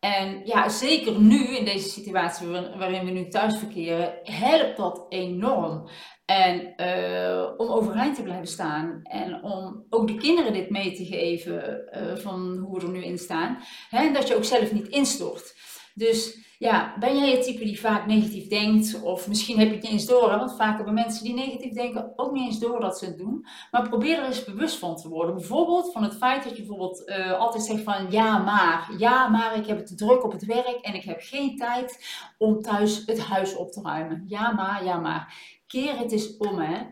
En 0.00 0.40
ja, 0.44 0.68
zeker 0.68 1.20
nu 1.20 1.56
in 1.56 1.64
deze 1.64 1.88
situatie 1.88 2.48
waarin 2.48 3.04
we 3.04 3.10
nu 3.10 3.28
thuis 3.28 3.58
verkeren, 3.58 4.14
helpt 4.22 4.76
dat 4.76 5.06
enorm. 5.08 5.88
En 6.24 6.74
uh, 6.76 7.50
om 7.56 7.68
overeind 7.68 8.14
te 8.14 8.22
blijven 8.22 8.46
staan 8.46 9.00
en 9.02 9.42
om 9.42 9.86
ook 9.90 10.06
de 10.06 10.14
kinderen 10.14 10.52
dit 10.52 10.70
mee 10.70 10.92
te 10.92 11.04
geven 11.04 11.88
uh, 11.96 12.16
van 12.16 12.56
hoe 12.56 12.78
we 12.78 12.86
er 12.86 12.92
nu 12.92 13.04
in 13.04 13.18
staan. 13.18 13.58
Hè, 13.90 14.06
en 14.06 14.12
dat 14.12 14.28
je 14.28 14.36
ook 14.36 14.44
zelf 14.44 14.72
niet 14.72 14.88
instort. 14.88 15.54
Dus 15.98 16.46
ja, 16.58 16.96
ben 16.98 17.18
jij 17.18 17.30
het 17.30 17.42
type 17.42 17.64
die 17.64 17.80
vaak 17.80 18.06
negatief 18.06 18.48
denkt? 18.48 19.02
Of 19.02 19.28
misschien 19.28 19.58
heb 19.58 19.68
je 19.68 19.74
het 19.74 19.82
niet 19.82 19.92
eens 19.92 20.06
door, 20.06 20.28
want 20.28 20.56
vaak 20.56 20.76
hebben 20.76 20.94
mensen 20.94 21.24
die 21.24 21.34
negatief 21.34 21.72
denken 21.72 22.12
ook 22.16 22.32
niet 22.32 22.46
eens 22.46 22.58
door 22.58 22.80
dat 22.80 22.98
ze 22.98 23.04
het 23.04 23.18
doen. 23.18 23.46
Maar 23.70 23.88
probeer 23.88 24.18
er 24.18 24.24
eens 24.24 24.44
bewust 24.44 24.76
van 24.76 24.96
te 24.96 25.08
worden. 25.08 25.34
Bijvoorbeeld 25.34 25.92
van 25.92 26.02
het 26.02 26.16
feit 26.16 26.44
dat 26.44 26.56
je 26.56 26.62
bijvoorbeeld 26.62 27.08
uh, 27.08 27.32
altijd 27.32 27.62
zegt 27.62 27.82
van 27.82 28.10
ja 28.10 28.38
maar, 28.38 28.90
ja 28.98 29.28
maar 29.28 29.56
ik 29.56 29.66
heb 29.66 29.76
het 29.76 29.86
te 29.86 29.94
druk 29.94 30.24
op 30.24 30.32
het 30.32 30.44
werk 30.44 30.78
en 30.82 30.94
ik 30.94 31.04
heb 31.04 31.20
geen 31.20 31.56
tijd 31.56 32.04
om 32.38 32.62
thuis 32.62 33.02
het 33.06 33.20
huis 33.20 33.56
op 33.56 33.72
te 33.72 33.80
ruimen. 33.82 34.24
Ja 34.26 34.52
maar, 34.52 34.84
ja 34.84 35.00
maar. 35.00 35.34
Keer 35.66 35.98
het 35.98 36.12
eens 36.12 36.36
om 36.36 36.58
hè. 36.58 36.82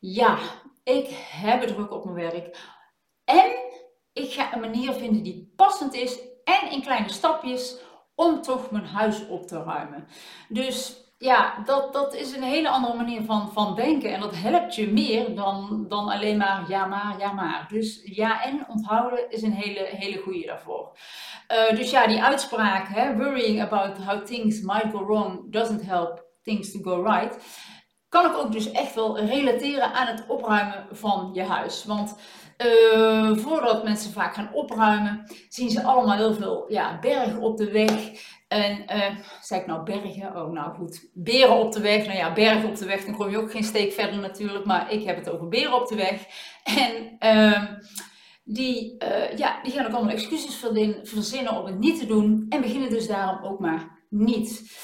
Ja, 0.00 0.38
ik 0.84 1.06
heb 1.30 1.62
druk 1.62 1.92
op 1.92 2.04
mijn 2.04 2.30
werk. 2.30 2.58
En 3.24 3.50
ik 4.12 4.32
ga 4.32 4.54
een 4.54 4.60
manier 4.60 4.92
vinden 4.92 5.22
die 5.22 5.52
passend 5.56 5.94
is 5.94 6.18
en 6.44 6.70
in 6.70 6.82
kleine 6.82 7.08
stapjes 7.08 7.78
om 8.20 8.42
toch 8.42 8.70
mijn 8.70 8.86
huis 8.86 9.26
op 9.26 9.46
te 9.46 9.62
ruimen. 9.62 10.06
Dus 10.48 10.96
ja, 11.18 11.62
dat, 11.64 11.92
dat 11.92 12.14
is 12.14 12.36
een 12.36 12.42
hele 12.42 12.68
andere 12.68 12.94
manier 12.94 13.22
van, 13.22 13.52
van 13.52 13.74
denken. 13.74 14.12
En 14.12 14.20
dat 14.20 14.36
helpt 14.36 14.74
je 14.74 14.92
meer 14.92 15.34
dan, 15.34 15.86
dan 15.88 16.08
alleen 16.08 16.36
maar 16.36 16.64
ja 16.68 16.86
maar, 16.86 17.18
ja 17.18 17.32
maar. 17.32 17.66
Dus 17.68 18.00
ja 18.04 18.42
en 18.42 18.64
onthouden 18.68 19.30
is 19.30 19.42
een 19.42 19.52
hele, 19.52 19.88
hele 19.90 20.18
goede 20.18 20.46
daarvoor. 20.46 20.96
Uh, 21.52 21.76
dus 21.76 21.90
ja, 21.90 22.06
die 22.06 22.22
uitspraak, 22.22 22.88
hè, 22.88 23.16
worrying 23.16 23.62
about 23.62 23.98
how 23.98 24.24
things 24.24 24.60
might 24.60 24.92
go 24.92 25.04
wrong 25.04 25.52
doesn't 25.52 25.82
help 25.82 26.24
things 26.42 26.72
to 26.72 26.78
go 26.82 27.02
right. 27.02 27.38
Kan 28.08 28.26
ik 28.26 28.36
ook 28.36 28.52
dus 28.52 28.70
echt 28.70 28.94
wel 28.94 29.18
relateren 29.18 29.92
aan 29.92 30.06
het 30.06 30.24
opruimen 30.28 30.86
van 30.90 31.30
je 31.32 31.42
huis. 31.42 31.84
Want 31.84 32.16
uh, 32.66 33.36
voordat 33.36 33.84
mensen 33.84 34.12
vaak 34.12 34.34
gaan 34.34 34.50
opruimen, 34.52 35.26
zien 35.48 35.70
ze 35.70 35.82
allemaal 35.82 36.16
heel 36.16 36.34
veel 36.34 36.64
ja, 36.68 36.98
bergen 36.98 37.40
op 37.40 37.56
de 37.56 37.70
weg. 37.70 38.10
En, 38.48 38.82
uh, 38.92 39.16
zei 39.40 39.60
ik 39.60 39.66
nou 39.66 39.82
bergen? 39.82 40.36
Oh, 40.36 40.52
nou 40.52 40.74
goed. 40.74 41.08
Beren 41.14 41.56
op 41.56 41.72
de 41.72 41.80
weg. 41.80 42.06
Nou 42.06 42.18
ja, 42.18 42.32
bergen 42.32 42.68
op 42.68 42.76
de 42.76 42.86
weg, 42.86 43.04
dan 43.04 43.16
kom 43.16 43.30
je 43.30 43.38
ook 43.38 43.50
geen 43.50 43.64
steek 43.64 43.92
verder 43.92 44.18
natuurlijk. 44.18 44.64
Maar 44.64 44.92
ik 44.92 45.04
heb 45.04 45.16
het 45.16 45.30
over 45.30 45.48
beren 45.48 45.74
op 45.74 45.88
de 45.88 45.96
weg. 45.96 46.26
En 46.64 47.16
uh, 47.36 47.62
die, 48.44 48.96
uh, 49.04 49.36
ja, 49.36 49.62
die 49.62 49.72
gaan 49.72 49.86
ook 49.86 49.92
allemaal 49.92 50.12
excuses 50.12 50.64
verzinnen 51.02 51.58
om 51.58 51.66
het 51.66 51.78
niet 51.78 51.98
te 51.98 52.06
doen. 52.06 52.46
En 52.48 52.60
beginnen 52.60 52.90
dus 52.90 53.06
daarom 53.06 53.44
ook 53.44 53.60
maar 53.60 54.04
niet. 54.08 54.78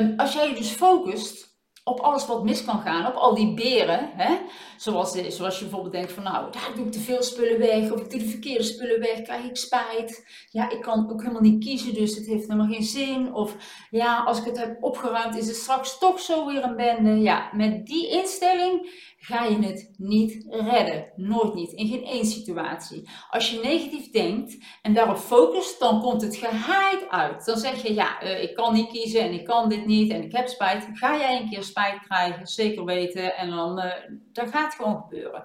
Um, 0.00 0.14
als 0.16 0.32
jij 0.32 0.48
je 0.48 0.54
dus 0.54 0.70
focust 0.70 1.50
op 1.84 2.00
alles 2.00 2.26
wat 2.26 2.44
mis 2.44 2.64
kan 2.64 2.80
gaan, 2.80 3.06
op 3.06 3.14
al 3.14 3.34
die 3.34 3.54
beren. 3.54 4.10
Hè? 4.14 4.38
Zoals, 4.82 5.12
zoals 5.12 5.58
je 5.58 5.64
bijvoorbeeld 5.64 5.92
denkt 5.92 6.12
van 6.12 6.22
nou, 6.22 6.52
daar 6.52 6.72
doe 6.74 6.86
ik 6.86 6.92
te 6.92 7.00
veel 7.00 7.22
spullen 7.22 7.58
weg, 7.58 7.90
of 7.90 8.00
ik 8.00 8.10
doe 8.10 8.20
de 8.20 8.28
verkeerde 8.28 8.62
spullen 8.62 9.00
weg, 9.00 9.22
krijg 9.22 9.44
ik 9.44 9.56
spijt. 9.56 10.24
Ja, 10.50 10.70
ik 10.70 10.80
kan 10.80 11.10
ook 11.10 11.20
helemaal 11.20 11.42
niet 11.42 11.64
kiezen, 11.64 11.94
dus 11.94 12.16
het 12.16 12.26
heeft 12.26 12.48
helemaal 12.48 12.72
geen 12.72 12.82
zin. 12.82 13.34
Of 13.34 13.56
ja, 13.90 14.22
als 14.22 14.38
ik 14.38 14.44
het 14.44 14.58
heb 14.58 14.82
opgeruimd, 14.82 15.36
is 15.36 15.46
het 15.46 15.56
straks 15.56 15.98
toch 15.98 16.20
zo 16.20 16.46
weer 16.46 16.62
een 16.62 16.76
bende. 16.76 17.20
Ja, 17.20 17.50
met 17.52 17.86
die 17.86 18.08
instelling 18.08 18.90
ga 19.24 19.44
je 19.44 19.58
het 19.58 19.90
niet 19.96 20.46
redden. 20.48 21.12
Nooit 21.16 21.54
niet. 21.54 21.72
In 21.72 21.88
geen 21.88 22.04
één 22.04 22.26
situatie. 22.26 23.08
Als 23.30 23.50
je 23.50 23.60
negatief 23.62 24.10
denkt 24.10 24.56
en 24.82 24.94
daarop 24.94 25.16
focust, 25.16 25.80
dan 25.80 26.00
komt 26.00 26.22
het 26.22 26.36
geheid 26.36 27.08
uit. 27.08 27.44
Dan 27.44 27.58
zeg 27.58 27.82
je, 27.82 27.94
ja, 27.94 28.22
uh, 28.22 28.42
ik 28.42 28.54
kan 28.54 28.74
niet 28.74 28.90
kiezen 28.90 29.20
en 29.20 29.32
ik 29.32 29.44
kan 29.44 29.68
dit 29.68 29.86
niet 29.86 30.12
en 30.12 30.22
ik 30.22 30.36
heb 30.36 30.48
spijt. 30.48 30.88
Ga 30.92 31.18
jij 31.18 31.40
een 31.40 31.48
keer 31.48 31.62
spijt 31.62 31.98
krijgen, 31.98 32.46
zeker 32.46 32.84
weten. 32.84 33.36
En 33.36 33.50
dan, 33.50 33.78
uh, 33.78 33.92
dan 34.32 34.48
gaat 34.48 34.71
het 34.72 34.80
gewoon 34.82 35.02
gebeuren. 35.02 35.44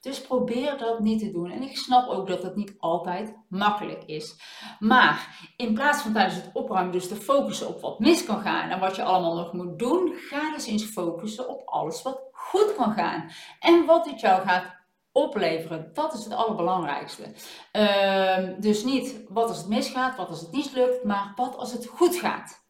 Dus 0.00 0.20
probeer 0.20 0.78
dat 0.78 1.00
niet 1.00 1.18
te 1.18 1.30
doen. 1.30 1.50
En 1.50 1.62
ik 1.62 1.76
snap 1.76 2.08
ook 2.08 2.28
dat 2.28 2.42
het 2.42 2.56
niet 2.56 2.74
altijd 2.78 3.36
makkelijk 3.48 4.04
is. 4.04 4.36
Maar 4.78 5.38
in 5.56 5.74
plaats 5.74 6.02
van 6.02 6.12
tijdens 6.12 6.34
het 6.34 6.50
opruimen 6.52 6.92
dus 6.92 7.08
te 7.08 7.16
focussen 7.16 7.68
op 7.68 7.80
wat 7.80 7.98
mis 7.98 8.24
kan 8.24 8.40
gaan 8.40 8.70
en 8.70 8.80
wat 8.80 8.96
je 8.96 9.02
allemaal 9.02 9.36
nog 9.36 9.52
moet 9.52 9.78
doen, 9.78 10.14
ga 10.14 10.52
dus 10.52 10.66
eens 10.66 10.84
focussen 10.84 11.48
op 11.48 11.62
alles 11.64 12.02
wat 12.02 12.20
goed 12.32 12.74
kan 12.74 12.92
gaan. 12.92 13.30
En 13.60 13.84
wat 13.84 14.04
dit 14.04 14.20
jou 14.20 14.46
gaat 14.46 14.74
opleveren. 15.12 15.90
Dat 15.92 16.14
is 16.14 16.24
het 16.24 16.32
allerbelangrijkste. 16.32 17.32
Uh, 17.72 18.60
dus 18.60 18.84
niet 18.84 19.24
wat 19.28 19.48
als 19.48 19.58
het 19.58 19.68
misgaat, 19.68 20.16
wat 20.16 20.28
als 20.28 20.40
het 20.40 20.52
niet 20.52 20.72
lukt, 20.72 21.04
maar 21.04 21.32
wat 21.36 21.56
als 21.56 21.72
het 21.72 21.86
goed 21.86 22.16
gaat. 22.16 22.64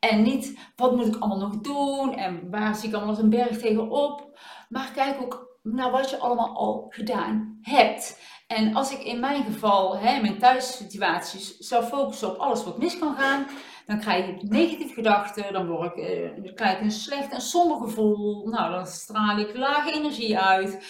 En 0.00 0.22
niet 0.22 0.58
wat 0.76 0.96
moet 0.96 1.06
ik 1.06 1.16
allemaal 1.16 1.48
nog 1.48 1.60
doen 1.60 2.14
en 2.14 2.50
waar 2.50 2.74
zie 2.74 2.88
ik 2.88 2.94
allemaal 2.94 3.18
een 3.18 3.30
berg 3.30 3.58
tegenop. 3.58 4.38
Maar 4.68 4.90
kijk 4.94 5.22
ook 5.22 5.58
naar 5.62 5.90
wat 5.90 6.10
je 6.10 6.18
allemaal 6.18 6.56
al 6.56 6.86
gedaan 6.88 7.58
hebt. 7.60 8.20
En 8.46 8.74
als 8.74 8.92
ik 8.92 9.02
in 9.02 9.20
mijn 9.20 9.44
geval, 9.44 9.98
hè, 9.98 10.20
mijn 10.20 10.38
thuissituaties, 10.38 11.56
zou 11.56 11.84
focussen 11.84 12.30
op 12.30 12.36
alles 12.36 12.64
wat 12.64 12.78
mis 12.78 12.98
kan 12.98 13.16
gaan, 13.16 13.46
dan 13.86 13.98
krijg 14.00 14.28
ik 14.28 14.42
negatieve 14.42 14.94
gedachten, 14.94 15.52
dan, 15.52 15.66
word 15.66 15.96
ik, 15.96 16.04
eh, 16.04 16.54
krijg 16.54 16.76
ik 16.76 16.84
een 16.84 16.90
slecht 16.90 17.32
en 17.32 17.40
somber 17.40 17.76
gevoel. 17.76 18.48
Nou, 18.48 18.72
dan 18.72 18.86
straal 18.86 19.38
ik 19.38 19.56
lage 19.56 19.92
energie 19.92 20.38
uit. 20.38 20.86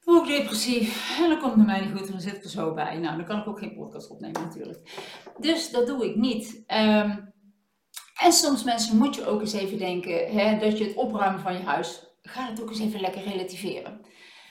Word 0.00 0.28
ik 0.28 0.36
depressief 0.36 1.18
en 1.22 1.28
dan 1.28 1.38
komt 1.38 1.54
het 1.54 1.66
mij 1.66 1.80
niet 1.80 1.98
goed 1.98 2.06
en 2.06 2.12
dan 2.12 2.20
zit 2.20 2.36
ik 2.36 2.44
er 2.44 2.50
zo 2.50 2.74
bij. 2.74 2.98
Nou, 2.98 3.16
dan 3.16 3.26
kan 3.26 3.38
ik 3.38 3.46
ook 3.46 3.58
geen 3.58 3.74
podcast 3.74 4.10
opnemen 4.10 4.42
natuurlijk. 4.42 4.80
Dus 5.38 5.70
dat 5.70 5.86
doe 5.86 6.04
ik 6.04 6.16
niet. 6.16 6.62
Ehm, 6.66 7.16
en 8.22 8.32
soms 8.32 8.64
mensen 8.64 8.96
moet 8.96 9.14
je 9.14 9.26
ook 9.26 9.40
eens 9.40 9.52
even 9.52 9.78
denken 9.78 10.32
hè, 10.32 10.58
dat 10.58 10.78
je 10.78 10.84
het 10.84 10.96
opruimen 10.96 11.40
van 11.40 11.52
je 11.52 11.62
huis, 11.62 12.06
ga 12.28 12.48
het 12.48 12.62
ook 12.62 12.70
eens 12.70 12.80
even 12.80 13.00
lekker 13.00 13.22
relativeren. 13.22 14.00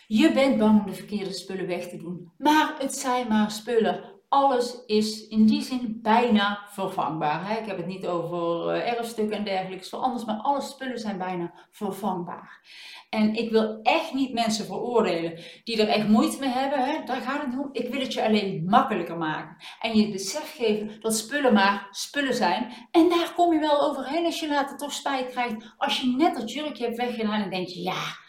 Je 0.07 0.31
bent 0.31 0.57
bang 0.57 0.79
om 0.79 0.85
de 0.85 0.95
verkeerde 0.95 1.33
spullen 1.33 1.67
weg 1.67 1.89
te 1.89 1.97
doen, 1.97 2.31
maar 2.37 2.75
het 2.77 2.95
zijn 2.95 3.27
maar 3.27 3.51
spullen 3.51 4.21
alles 4.33 4.85
is 4.85 5.27
in 5.27 5.45
die 5.45 5.61
zin 5.61 5.99
bijna 6.01 6.67
vervangbaar. 6.69 7.59
Ik 7.59 7.65
heb 7.65 7.77
het 7.77 7.85
niet 7.85 8.07
over 8.07 8.75
uh, 8.75 8.91
erfstukken 8.91 9.37
en 9.37 9.43
dergelijke, 9.43 9.95
anders, 9.95 10.25
maar 10.25 10.35
alle 10.35 10.61
spullen 10.61 10.99
zijn 10.99 11.17
bijna 11.17 11.53
vervangbaar. 11.71 12.61
En 13.09 13.35
ik 13.35 13.51
wil 13.51 13.79
echt 13.81 14.13
niet 14.13 14.33
mensen 14.33 14.65
veroordelen 14.65 15.39
die 15.63 15.81
er 15.81 15.87
echt 15.87 16.07
moeite 16.07 16.39
mee 16.39 16.49
hebben. 16.49 16.79
Hè? 16.79 17.03
Daar 17.05 17.21
gaat 17.21 17.41
het 17.41 17.49
niet 17.49 17.59
om. 17.59 17.69
Ik 17.71 17.91
wil 17.91 17.99
het 17.99 18.13
je 18.13 18.25
alleen 18.25 18.65
makkelijker 18.65 19.17
maken. 19.17 19.55
En 19.79 19.97
je 19.97 20.11
besef 20.11 20.55
geven 20.55 21.01
dat 21.01 21.17
spullen 21.17 21.53
maar 21.53 21.87
spullen 21.91 22.35
zijn. 22.35 22.87
En 22.91 23.09
daar 23.09 23.33
kom 23.35 23.53
je 23.53 23.59
wel 23.59 23.81
overheen 23.81 24.25
als 24.25 24.39
je 24.39 24.47
later 24.47 24.77
toch 24.77 24.93
spijt 24.93 25.29
krijgt. 25.29 25.73
Als 25.77 26.01
je 26.01 26.07
net 26.07 26.35
dat 26.35 26.51
jurkje 26.51 26.85
hebt 26.85 26.97
weggedaan 26.97 27.41
en 27.41 27.49
denk 27.49 27.67
je, 27.67 27.81
ja, 27.81 28.21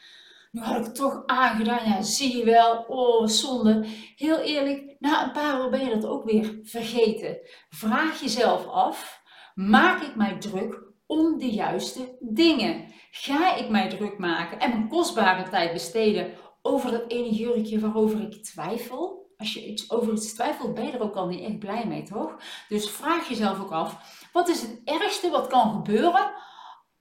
nu 0.55 0.61
had 0.61 0.77
ik 0.77 0.85
het 0.85 0.95
toch 0.95 1.23
aangedaan. 1.27 1.89
Ja, 1.89 2.03
zie 2.03 2.37
je 2.37 2.45
wel. 2.45 2.85
Oh, 2.89 3.27
zonde. 3.27 3.87
Heel 4.17 4.39
eerlijk, 4.39 4.97
na 4.99 5.25
een 5.25 5.33
paar 5.33 5.61
uur 5.61 5.71
ben 5.71 5.85
je 5.85 5.95
dat 5.95 6.07
ook 6.07 6.25
weer 6.25 6.59
vergeten. 6.63 7.39
Vraag 7.69 8.21
jezelf 8.21 8.67
af, 8.67 9.23
maak 9.55 10.03
ik 10.03 10.17
mij 10.17 10.39
druk 10.39 10.83
om 11.07 11.39
de 11.39 11.51
juiste 11.51 12.17
dingen? 12.21 12.93
Ga 13.11 13.57
ik 13.57 13.69
mij 13.69 13.89
druk 13.89 14.19
maken 14.19 14.61
en 14.61 14.71
mijn 14.71 14.89
kostbare 14.89 15.49
tijd 15.49 15.73
besteden 15.73 16.33
over 16.63 16.91
dat 16.91 17.05
ene 17.09 17.31
jurkje 17.31 17.81
waarover 17.81 18.21
ik 18.21 18.45
twijfel? 18.45 19.33
Als 19.37 19.55
je 19.55 19.67
iets 19.67 19.91
over 19.91 20.13
iets 20.13 20.35
twijfelt, 20.35 20.75
ben 20.75 20.87
je 20.87 20.93
er 20.93 21.03
ook 21.03 21.17
al 21.17 21.27
niet 21.27 21.45
echt 21.45 21.59
blij 21.59 21.87
mee, 21.87 22.03
toch? 22.03 22.37
Dus 22.69 22.91
vraag 22.91 23.29
jezelf 23.29 23.61
ook 23.61 23.73
af, 23.73 24.23
wat 24.33 24.49
is 24.49 24.63
het 24.63 24.81
ergste 24.85 25.31
wat 25.31 25.47
kan 25.47 25.73
gebeuren 25.73 26.33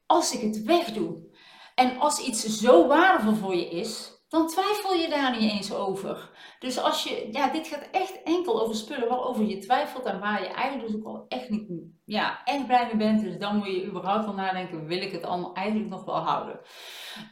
als 0.06 0.34
ik 0.34 0.42
het 0.42 0.64
wegdoe? 0.64 1.32
En 1.76 2.00
als 2.00 2.20
iets 2.20 2.44
zo 2.44 2.88
waardevol 2.88 3.34
voor 3.34 3.56
je 3.56 3.70
is, 3.70 4.14
dan 4.34 4.48
twijfel 4.48 4.94
je 4.94 5.10
daar 5.10 5.40
niet 5.40 5.52
eens 5.52 5.74
over. 5.74 6.30
Dus 6.60 6.80
als 6.80 7.04
je, 7.04 7.28
ja, 7.32 7.50
dit 7.50 7.68
gaat 7.68 7.88
echt 7.92 8.24
enkel 8.24 8.62
over 8.62 8.76
spullen 8.76 9.08
waarover 9.08 9.46
je 9.46 9.58
twijfelt 9.58 10.06
en 10.06 10.20
waar 10.20 10.42
je 10.42 10.48
eigenlijk 10.48 10.92
dus 10.92 11.02
ook 11.02 11.06
al 11.06 11.26
echt 11.28 11.50
niet, 11.50 11.70
ja, 12.06 12.44
echt 12.44 12.68
blij 12.68 12.86
mee 12.86 12.98
bent. 12.98 13.22
Dus 13.22 13.38
dan 13.38 13.58
moet 13.58 13.68
je 13.68 13.86
überhaupt 13.86 14.26
wel 14.26 14.34
nadenken, 14.34 14.86
wil 14.86 15.02
ik 15.02 15.12
het 15.12 15.24
allemaal 15.24 15.54
eigenlijk 15.54 15.90
nog 15.90 16.06
wel 16.06 16.16
houden? 16.16 16.60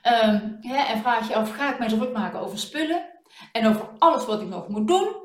Um, 0.03 0.57
en 0.61 1.01
vraag 1.01 1.27
je 1.27 1.35
af, 1.35 1.51
ga 1.51 1.71
ik 1.71 1.79
mij 1.79 1.87
druk 1.87 2.13
maken 2.13 2.39
over 2.39 2.57
spullen 2.57 3.09
en 3.51 3.67
over 3.67 3.89
alles 3.97 4.25
wat 4.25 4.41
ik 4.41 4.47
nog 4.47 4.67
moet 4.67 4.87
doen? 4.87 5.20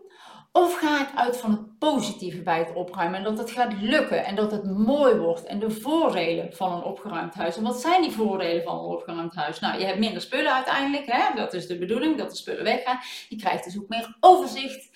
Of 0.57 0.79
ga 0.79 1.01
ik 1.01 1.09
uit 1.15 1.37
van 1.37 1.51
het 1.51 1.79
positieve 1.79 2.43
bij 2.43 2.59
het 2.59 2.75
opruimen 2.75 3.19
en 3.19 3.25
dat 3.25 3.39
het 3.39 3.51
gaat 3.51 3.73
lukken 3.81 4.25
en 4.25 4.35
dat 4.35 4.51
het 4.51 4.65
mooi 4.65 5.15
wordt 5.15 5.45
en 5.45 5.59
de 5.59 5.71
voordelen 5.71 6.53
van 6.53 6.73
een 6.73 6.83
opgeruimd 6.83 7.35
huis. 7.35 7.57
En 7.57 7.63
wat 7.63 7.81
zijn 7.81 8.03
die 8.03 8.11
voordelen 8.11 8.63
van 8.63 8.79
een 8.79 8.85
opgeruimd 8.85 9.35
huis? 9.35 9.61
Nou, 9.61 9.79
je 9.79 9.85
hebt 9.85 9.99
minder 9.99 10.21
spullen 10.21 10.55
uiteindelijk, 10.55 11.07
hè? 11.07 11.35
dat 11.35 11.55
is 11.55 11.67
de 11.67 11.79
bedoeling, 11.79 12.17
dat 12.17 12.31
de 12.31 12.37
spullen 12.37 12.65
weggaan. 12.65 12.99
Je 13.29 13.37
krijgt 13.37 13.65
dus 13.65 13.79
ook 13.79 13.89
meer 13.89 14.17
overzicht 14.21 14.91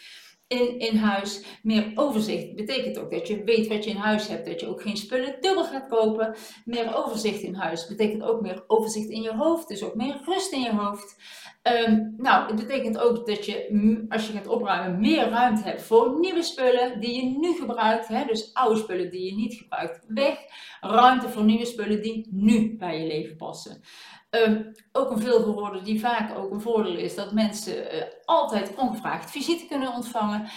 in, 0.46 0.78
in 0.78 0.96
huis. 0.96 1.44
Meer 1.62 1.92
overzicht 1.94 2.54
betekent 2.54 2.98
ook 2.98 3.10
dat 3.10 3.28
je 3.28 3.44
weet 3.44 3.68
wat 3.68 3.84
je 3.84 3.90
in 3.90 3.96
huis 3.96 4.28
hebt, 4.28 4.46
dat 4.46 4.60
je 4.60 4.66
ook 4.66 4.82
geen 4.82 4.96
spullen 4.96 5.36
dubbel 5.40 5.64
gaat 5.64 5.88
kopen. 5.88 6.36
Meer 6.64 7.04
overzicht 7.04 7.42
in 7.42 7.54
huis 7.54 7.86
betekent 7.86 8.22
ook 8.22 8.40
meer 8.40 8.64
overzicht 8.66 9.08
in 9.08 9.22
je 9.22 9.34
hoofd, 9.34 9.68
dus 9.68 9.82
ook 9.82 9.94
meer 9.94 10.20
rust 10.24 10.52
in 10.52 10.60
je 10.60 10.74
hoofd. 10.74 11.16
Ehm, 11.62 12.10
nou, 12.16 12.46
het 12.46 12.56
betekent 12.56 12.98
ook 12.98 13.26
dat 13.26 13.46
je, 13.46 14.06
als 14.08 14.26
je 14.26 14.32
gaat 14.32 14.46
opruimen, 14.46 15.00
meer 15.00 15.28
ruimte 15.28 15.62
hebt 15.62 15.82
voor 15.82 16.18
nieuwe 16.20 16.42
spullen 16.42 17.00
die 17.00 17.14
je 17.14 17.38
nu 17.38 17.54
gebruikt. 17.58 18.08
Hè? 18.08 18.24
Dus 18.24 18.54
oude 18.54 18.80
spullen 18.80 19.10
die 19.10 19.24
je 19.24 19.34
niet 19.34 19.54
gebruikt, 19.54 20.04
weg. 20.08 20.38
Ruimte 20.80 21.28
voor 21.28 21.44
nieuwe 21.44 21.64
spullen 21.64 22.02
die 22.02 22.28
nu 22.30 22.76
bij 22.76 23.00
je 23.00 23.06
leven 23.06 23.36
passen. 23.36 23.82
Ehm, 24.30 24.62
ook 24.92 25.10
een 25.10 25.20
veelgehoorde 25.20 25.82
die 25.82 26.00
vaak 26.00 26.38
ook 26.38 26.50
een 26.50 26.60
voordeel 26.60 26.96
is 26.96 27.14
dat 27.14 27.32
mensen 27.32 27.94
uh, 27.94 28.02
altijd 28.24 28.74
ongevraagd 28.76 29.30
visite 29.30 29.66
kunnen 29.66 29.92
ontvangen. 29.94 30.40
Uh, 30.40 30.48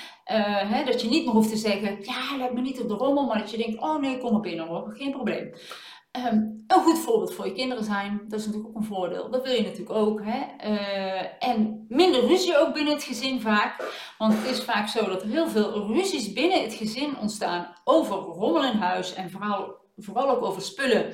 hè, 0.71 0.83
dat 0.83 1.01
je 1.01 1.09
niet 1.09 1.25
meer 1.25 1.33
hoeft 1.33 1.49
te 1.49 1.57
zeggen, 1.57 1.97
ja, 2.01 2.37
let 2.37 2.53
me 2.53 2.61
niet 2.61 2.81
op 2.81 2.87
de 2.87 2.93
rommel, 2.93 3.25
maar 3.25 3.39
dat 3.39 3.51
je 3.51 3.57
denkt, 3.57 3.81
oh 3.81 3.99
nee, 3.99 4.17
kom 4.17 4.35
op 4.35 4.43
binnen 4.43 4.67
hoor, 4.67 4.93
geen 4.97 5.11
probleem. 5.11 5.53
Um, 6.17 6.63
een 6.67 6.83
goed 6.83 6.99
voorbeeld 6.99 7.33
voor 7.33 7.45
je 7.45 7.53
kinderen 7.53 7.83
zijn, 7.83 8.21
dat 8.27 8.39
is 8.39 8.45
natuurlijk 8.45 8.73
ook 8.73 8.81
een 8.81 8.87
voordeel. 8.87 9.29
Dat 9.29 9.43
wil 9.43 9.53
je 9.53 9.61
natuurlijk 9.61 9.95
ook. 9.95 10.21
Hè? 10.23 10.69
Uh, 10.69 11.49
en 11.49 11.85
minder 11.89 12.25
ruzie 12.25 12.57
ook 12.57 12.73
binnen 12.73 12.93
het 12.93 13.03
gezin 13.03 13.41
vaak. 13.41 13.83
Want 14.17 14.33
het 14.33 14.49
is 14.49 14.63
vaak 14.63 14.87
zo 14.87 15.05
dat 15.05 15.21
er 15.21 15.27
heel 15.27 15.47
veel 15.47 15.87
ruzies 15.87 16.33
binnen 16.33 16.61
het 16.61 16.73
gezin 16.73 17.17
ontstaan 17.17 17.75
over 17.83 18.15
rommel 18.15 18.63
in 18.63 18.77
huis. 18.77 19.13
En 19.13 19.31
vooral, 19.31 19.75
vooral 19.95 20.29
ook 20.29 20.43
over 20.43 20.61
spullen 20.61 21.13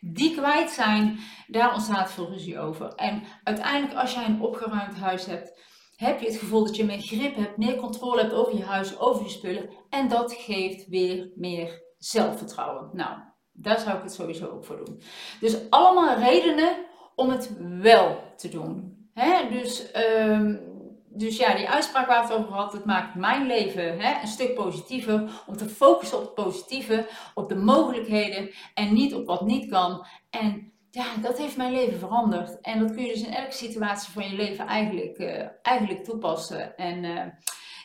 die 0.00 0.34
kwijt 0.34 0.70
zijn. 0.70 1.18
Daar 1.46 1.74
ontstaat 1.74 2.12
veel 2.12 2.28
ruzie 2.28 2.58
over. 2.58 2.94
En 2.94 3.22
uiteindelijk 3.42 4.00
als 4.00 4.14
jij 4.14 4.24
een 4.24 4.42
opgeruimd 4.42 4.96
huis 4.96 5.26
hebt, 5.26 5.58
heb 5.96 6.20
je 6.20 6.26
het 6.26 6.36
gevoel 6.36 6.64
dat 6.64 6.76
je 6.76 6.84
meer 6.84 7.00
grip 7.00 7.36
hebt, 7.36 7.56
meer 7.56 7.76
controle 7.76 8.20
hebt 8.20 8.32
over 8.32 8.56
je 8.56 8.64
huis, 8.64 8.98
over 8.98 9.22
je 9.22 9.30
spullen. 9.30 9.70
En 9.88 10.08
dat 10.08 10.32
geeft 10.32 10.88
weer 10.88 11.32
meer 11.34 11.82
zelfvertrouwen. 11.98 12.90
Nou, 12.92 13.18
daar 13.62 13.78
zou 13.78 13.96
ik 13.96 14.02
het 14.02 14.12
sowieso 14.12 14.46
ook 14.46 14.64
voor 14.64 14.84
doen. 14.84 15.00
Dus 15.40 15.70
allemaal 15.70 16.18
redenen 16.18 16.76
om 17.14 17.30
het 17.30 17.50
wel 17.80 18.22
te 18.36 18.48
doen. 18.48 18.96
Hè? 19.14 19.48
Dus, 19.48 19.86
um, 20.16 20.60
dus 21.08 21.36
ja, 21.36 21.54
die 21.54 21.68
uitspraak 21.68 22.06
waar 22.06 22.26
we 22.26 22.32
het 22.32 22.42
over 22.42 22.52
hadden, 22.52 22.76
het 22.76 22.86
maakt 22.86 23.14
mijn 23.14 23.46
leven 23.46 23.98
hè, 23.98 24.20
een 24.20 24.28
stuk 24.28 24.54
positiever. 24.54 25.42
Om 25.46 25.56
te 25.56 25.68
focussen 25.68 26.18
op 26.18 26.24
het 26.24 26.34
positieve, 26.34 27.06
op 27.34 27.48
de 27.48 27.56
mogelijkheden 27.56 28.50
en 28.74 28.92
niet 28.92 29.14
op 29.14 29.26
wat 29.26 29.46
niet 29.46 29.70
kan. 29.70 30.06
En 30.30 30.72
ja, 30.90 31.04
dat 31.22 31.38
heeft 31.38 31.56
mijn 31.56 31.72
leven 31.72 31.98
veranderd. 31.98 32.60
En 32.60 32.78
dat 32.78 32.92
kun 32.92 33.04
je 33.04 33.12
dus 33.12 33.22
in 33.22 33.32
elke 33.32 33.52
situatie 33.52 34.12
van 34.12 34.28
je 34.28 34.36
leven 34.36 34.66
eigenlijk, 34.66 35.18
uh, 35.18 35.46
eigenlijk 35.62 36.04
toepassen. 36.04 36.76
En 36.76 37.04
uh, 37.04 37.20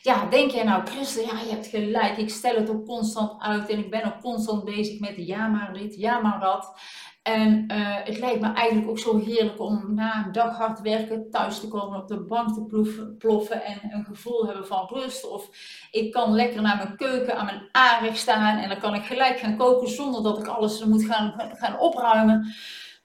ja, 0.06 0.26
denk 0.26 0.52
jij 0.52 0.64
nou, 0.64 0.86
Christel, 0.86 1.24
ja, 1.24 1.40
je 1.40 1.50
hebt 1.50 1.68
gelijk, 1.68 2.18
ik 2.18 2.30
stel 2.30 2.56
het 2.56 2.70
ook 2.70 2.86
constant 2.86 3.42
uit 3.42 3.70
en 3.70 3.80
ik 3.80 3.90
ben 3.90 4.06
ook 4.06 4.22
constant 4.22 4.64
bezig 4.64 5.00
met 5.00 5.14
ja 5.16 5.48
maar 5.48 5.74
dit, 5.74 5.96
ja 5.96 6.20
maar 6.20 6.40
dat. 6.40 6.80
En 7.24 7.72
uh, 7.72 7.96
het 8.04 8.18
lijkt 8.18 8.42
me 8.42 8.54
eigenlijk 8.54 8.90
ook 8.90 9.00
zo 9.00 9.18
heerlijk 9.18 9.60
om 9.60 9.94
na 9.94 10.26
een 10.26 10.32
dag 10.32 10.58
hard 10.58 10.82
werken 10.82 11.30
thuis 11.30 11.60
te 11.60 11.68
komen, 11.68 12.02
op 12.02 12.08
de 12.08 12.20
bank 12.20 12.54
te 12.54 12.66
ploffen, 12.66 13.18
ploffen 13.18 13.64
en 13.64 13.80
een 13.92 14.06
gevoel 14.06 14.46
hebben 14.46 14.68
van 14.68 14.88
rust. 14.88 15.30
Of 15.30 15.50
ik 15.92 16.12
kan 16.12 16.36
lekker 16.36 16.62
naar 16.62 16.78
mijn 16.78 16.96
keuken 16.96 17.38
aan 17.38 17.46
mijn 17.46 17.70
aanrecht 17.72 18.18
staan 18.18 18.58
en 18.58 18.70
dan 18.70 18.80
kan 18.80 18.96
ik 18.96 19.04
gelijk 19.04 19.40
gaan 19.40 19.58
koken 19.58 19.90
zonder 19.90 20.24
dat 20.24 20.40
ik 20.40 20.48
alles 20.48 20.84
moet 20.84 21.06
gaan, 21.06 21.34
gaan 21.38 21.80
opruimen. 21.80 22.54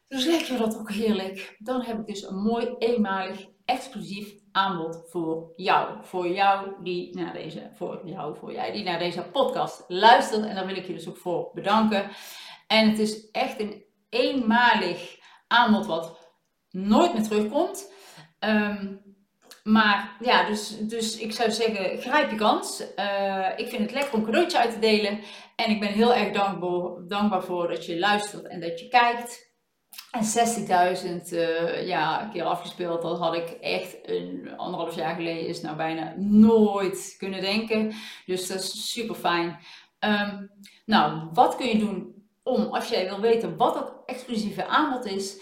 Dus 0.09 0.25
lijkt 0.25 0.47
je 0.47 0.57
dat 0.57 0.79
ook 0.79 0.91
heerlijk. 0.91 1.57
Dan 1.59 1.83
heb 1.83 1.99
ik 1.99 2.07
dus 2.07 2.23
een 2.23 2.43
mooi 2.43 2.75
eenmalig 2.79 3.47
exclusief 3.65 4.40
aanbod 4.53 5.07
voor 5.11 5.53
jou. 5.57 5.99
Voor 6.03 6.29
jou 6.29 6.73
die 6.83 7.17
naar 7.17 7.33
deze, 7.33 7.71
voor 7.75 8.01
jou, 8.05 8.37
voor 8.37 8.53
jij 8.53 8.73
die 8.73 8.85
naar 8.85 8.99
deze 8.99 9.23
podcast 9.23 9.85
luistert. 9.89 10.47
En 10.47 10.55
daar 10.55 10.67
wil 10.67 10.77
ik 10.77 10.87
je 10.87 10.95
dus 10.95 11.09
ook 11.09 11.17
voor 11.17 11.51
bedanken. 11.55 12.11
En 12.67 12.91
het 12.91 12.99
is 12.99 13.31
echt 13.31 13.61
een 13.61 13.85
eenmalig 14.09 15.19
aanbod 15.47 15.87
wat 15.87 16.35
nooit 16.71 17.13
meer 17.13 17.23
terugkomt. 17.23 17.93
Ehm, 18.39 18.97
maar 19.63 20.17
ja, 20.21 20.45
dus, 20.45 20.79
dus 20.79 21.19
ik 21.19 21.33
zou 21.33 21.51
zeggen, 21.51 21.99
grijp 21.99 22.31
je 22.31 22.37
kans. 22.37 22.83
Uh, 22.97 23.49
ik 23.57 23.69
vind 23.69 23.83
het 23.83 23.93
lekker 23.93 24.15
om 24.15 24.25
cadeautje 24.25 24.59
uit 24.59 24.73
te 24.73 24.79
delen. 24.79 25.21
En 25.57 25.71
ik 25.71 25.81
ben 25.81 25.89
heel 25.89 26.15
erg 26.15 26.33
dankbaar, 26.33 27.07
dankbaar 27.07 27.43
voor 27.43 27.69
dat 27.69 27.87
je 27.87 27.99
luistert 27.99 28.47
en 28.49 28.61
dat 28.61 28.81
je 28.81 28.89
kijkt. 28.89 29.50
En 30.11 30.25
60.000 30.25 31.33
uh, 31.33 31.87
ja, 31.87 32.29
keer 32.33 32.45
afgespeeld, 32.45 33.03
dat 33.03 33.19
had 33.19 33.35
ik 33.35 33.51
echt 33.51 33.97
een 34.03 34.53
anderhalf 34.57 34.95
jaar 34.95 35.15
geleden 35.15 35.47
is 35.47 35.61
nou 35.61 35.77
bijna 35.77 36.15
nooit 36.17 37.15
kunnen 37.19 37.41
denken. 37.41 37.93
Dus 38.27 38.47
dat 38.47 38.59
is 38.59 38.93
super 38.93 39.15
fijn. 39.15 39.59
Um, 40.01 40.51
nou, 40.85 41.29
wat 41.33 41.57
kun 41.57 41.67
je 41.67 41.79
doen 41.79 42.25
om, 42.43 42.63
als 42.63 42.89
jij 42.89 43.05
wil 43.05 43.21
weten 43.21 43.57
wat 43.57 43.75
dat 43.75 43.93
exclusieve 44.07 44.67
aanbod 44.67 45.05
is, 45.05 45.41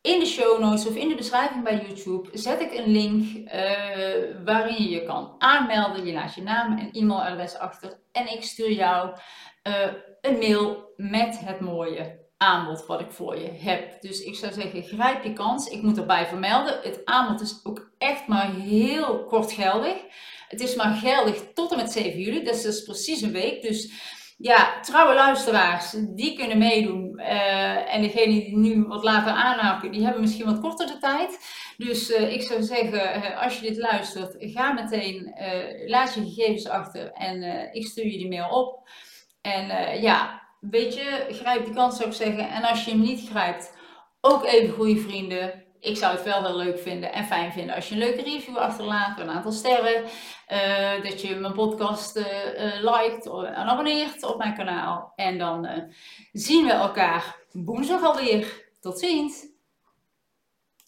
in 0.00 0.18
de 0.18 0.26
show 0.26 0.60
notes 0.60 0.86
of 0.86 0.96
in 0.96 1.08
de 1.08 1.14
beschrijving 1.14 1.64
bij 1.64 1.84
YouTube 1.86 2.28
zet 2.32 2.60
ik 2.60 2.72
een 2.72 2.90
link 2.90 3.24
uh, 3.34 4.44
waarin 4.44 4.82
je 4.82 4.88
je 4.88 5.02
kan 5.02 5.34
aanmelden. 5.38 6.06
Je 6.06 6.12
laat 6.12 6.34
je 6.34 6.42
naam 6.42 6.78
en 6.78 6.90
e-mailadres 6.92 7.58
achter 7.58 7.98
en 8.12 8.32
ik 8.32 8.42
stuur 8.42 8.72
jou 8.72 9.16
uh, 9.62 9.92
een 10.20 10.38
mail 10.38 10.92
met 10.96 11.38
het 11.38 11.60
mooie 11.60 12.27
aanbod 12.38 12.86
wat 12.86 13.00
ik 13.00 13.10
voor 13.10 13.38
je 13.38 13.50
heb. 13.50 14.00
Dus 14.00 14.20
ik 14.20 14.34
zou 14.34 14.52
zeggen, 14.52 14.82
grijp 14.82 15.24
je 15.24 15.32
kans. 15.32 15.68
Ik 15.68 15.82
moet 15.82 15.98
erbij 15.98 16.26
vermelden, 16.26 16.80
het 16.82 17.00
aanbod 17.04 17.40
is 17.40 17.60
ook 17.62 17.90
echt 17.98 18.26
maar 18.26 18.54
heel 18.54 19.24
kort 19.24 19.52
geldig. 19.52 19.96
Het 20.48 20.60
is 20.60 20.74
maar 20.74 20.94
geldig 20.94 21.42
tot 21.54 21.70
en 21.70 21.76
met 21.76 21.92
7 21.92 22.20
juli, 22.20 22.44
dus 22.44 22.62
dat 22.62 22.72
is 22.72 22.82
precies 22.82 23.20
een 23.20 23.32
week. 23.32 23.62
Dus 23.62 23.92
ja, 24.38 24.80
trouwe 24.80 25.14
luisteraars, 25.14 25.94
die 26.14 26.36
kunnen 26.36 26.58
meedoen. 26.58 27.12
Uh, 27.16 27.94
en 27.94 28.02
degenen 28.02 28.34
die 28.34 28.56
nu 28.56 28.82
wat 28.82 29.04
later 29.04 29.32
aanhaken, 29.32 29.92
die 29.92 30.02
hebben 30.02 30.20
misschien 30.20 30.46
wat 30.46 30.60
korter 30.60 30.86
de 30.86 30.98
tijd. 30.98 31.38
Dus 31.76 32.10
uh, 32.10 32.32
ik 32.32 32.42
zou 32.42 32.62
zeggen, 32.62 33.16
uh, 33.16 33.42
als 33.42 33.58
je 33.58 33.66
dit 33.66 33.76
luistert, 33.76 34.36
ga 34.38 34.72
meteen, 34.72 35.34
laat 35.86 36.14
je 36.14 36.20
gegevens 36.20 36.68
achter 36.68 37.12
en 37.12 37.42
ik 37.72 37.86
stuur 37.86 38.04
je 38.04 38.18
die 38.18 38.28
mail 38.28 38.48
op. 38.48 38.88
En 39.40 40.00
ja, 40.00 40.47
weet 40.60 40.94
je, 40.94 41.26
grijp 41.28 41.64
die 41.64 41.74
kans 41.74 41.96
zou 41.96 42.08
ik 42.08 42.14
zeggen. 42.14 42.50
En 42.50 42.62
als 42.62 42.84
je 42.84 42.90
hem 42.90 43.00
niet 43.00 43.28
grijpt, 43.28 43.76
ook 44.20 44.44
even 44.44 44.74
goede 44.74 45.00
vrienden. 45.00 45.66
ik 45.80 45.96
zou 45.96 46.14
het 46.14 46.24
wel 46.24 46.44
heel 46.44 46.56
leuk 46.56 46.78
vinden 46.78 47.12
en 47.12 47.24
fijn 47.24 47.52
vinden 47.52 47.74
als 47.74 47.88
je 47.88 47.94
een 47.94 48.00
leuke 48.00 48.22
review 48.22 48.56
achterlaat, 48.56 49.20
een 49.20 49.30
aantal 49.30 49.52
sterren. 49.52 50.04
Uh, 50.52 51.02
dat 51.02 51.20
je 51.20 51.34
mijn 51.34 51.52
podcast 51.52 52.16
uh, 52.16 52.24
liked 52.80 53.26
en 53.26 53.54
abonneert 53.54 54.22
op 54.22 54.38
mijn 54.38 54.54
kanaal. 54.54 55.12
En 55.16 55.38
dan 55.38 55.68
zien 56.32 56.66
we 56.66 56.72
elkaar 56.72 57.36
woensdag 57.52 58.02
alweer. 58.02 58.66
Tot 58.80 58.98
ziens! 58.98 59.47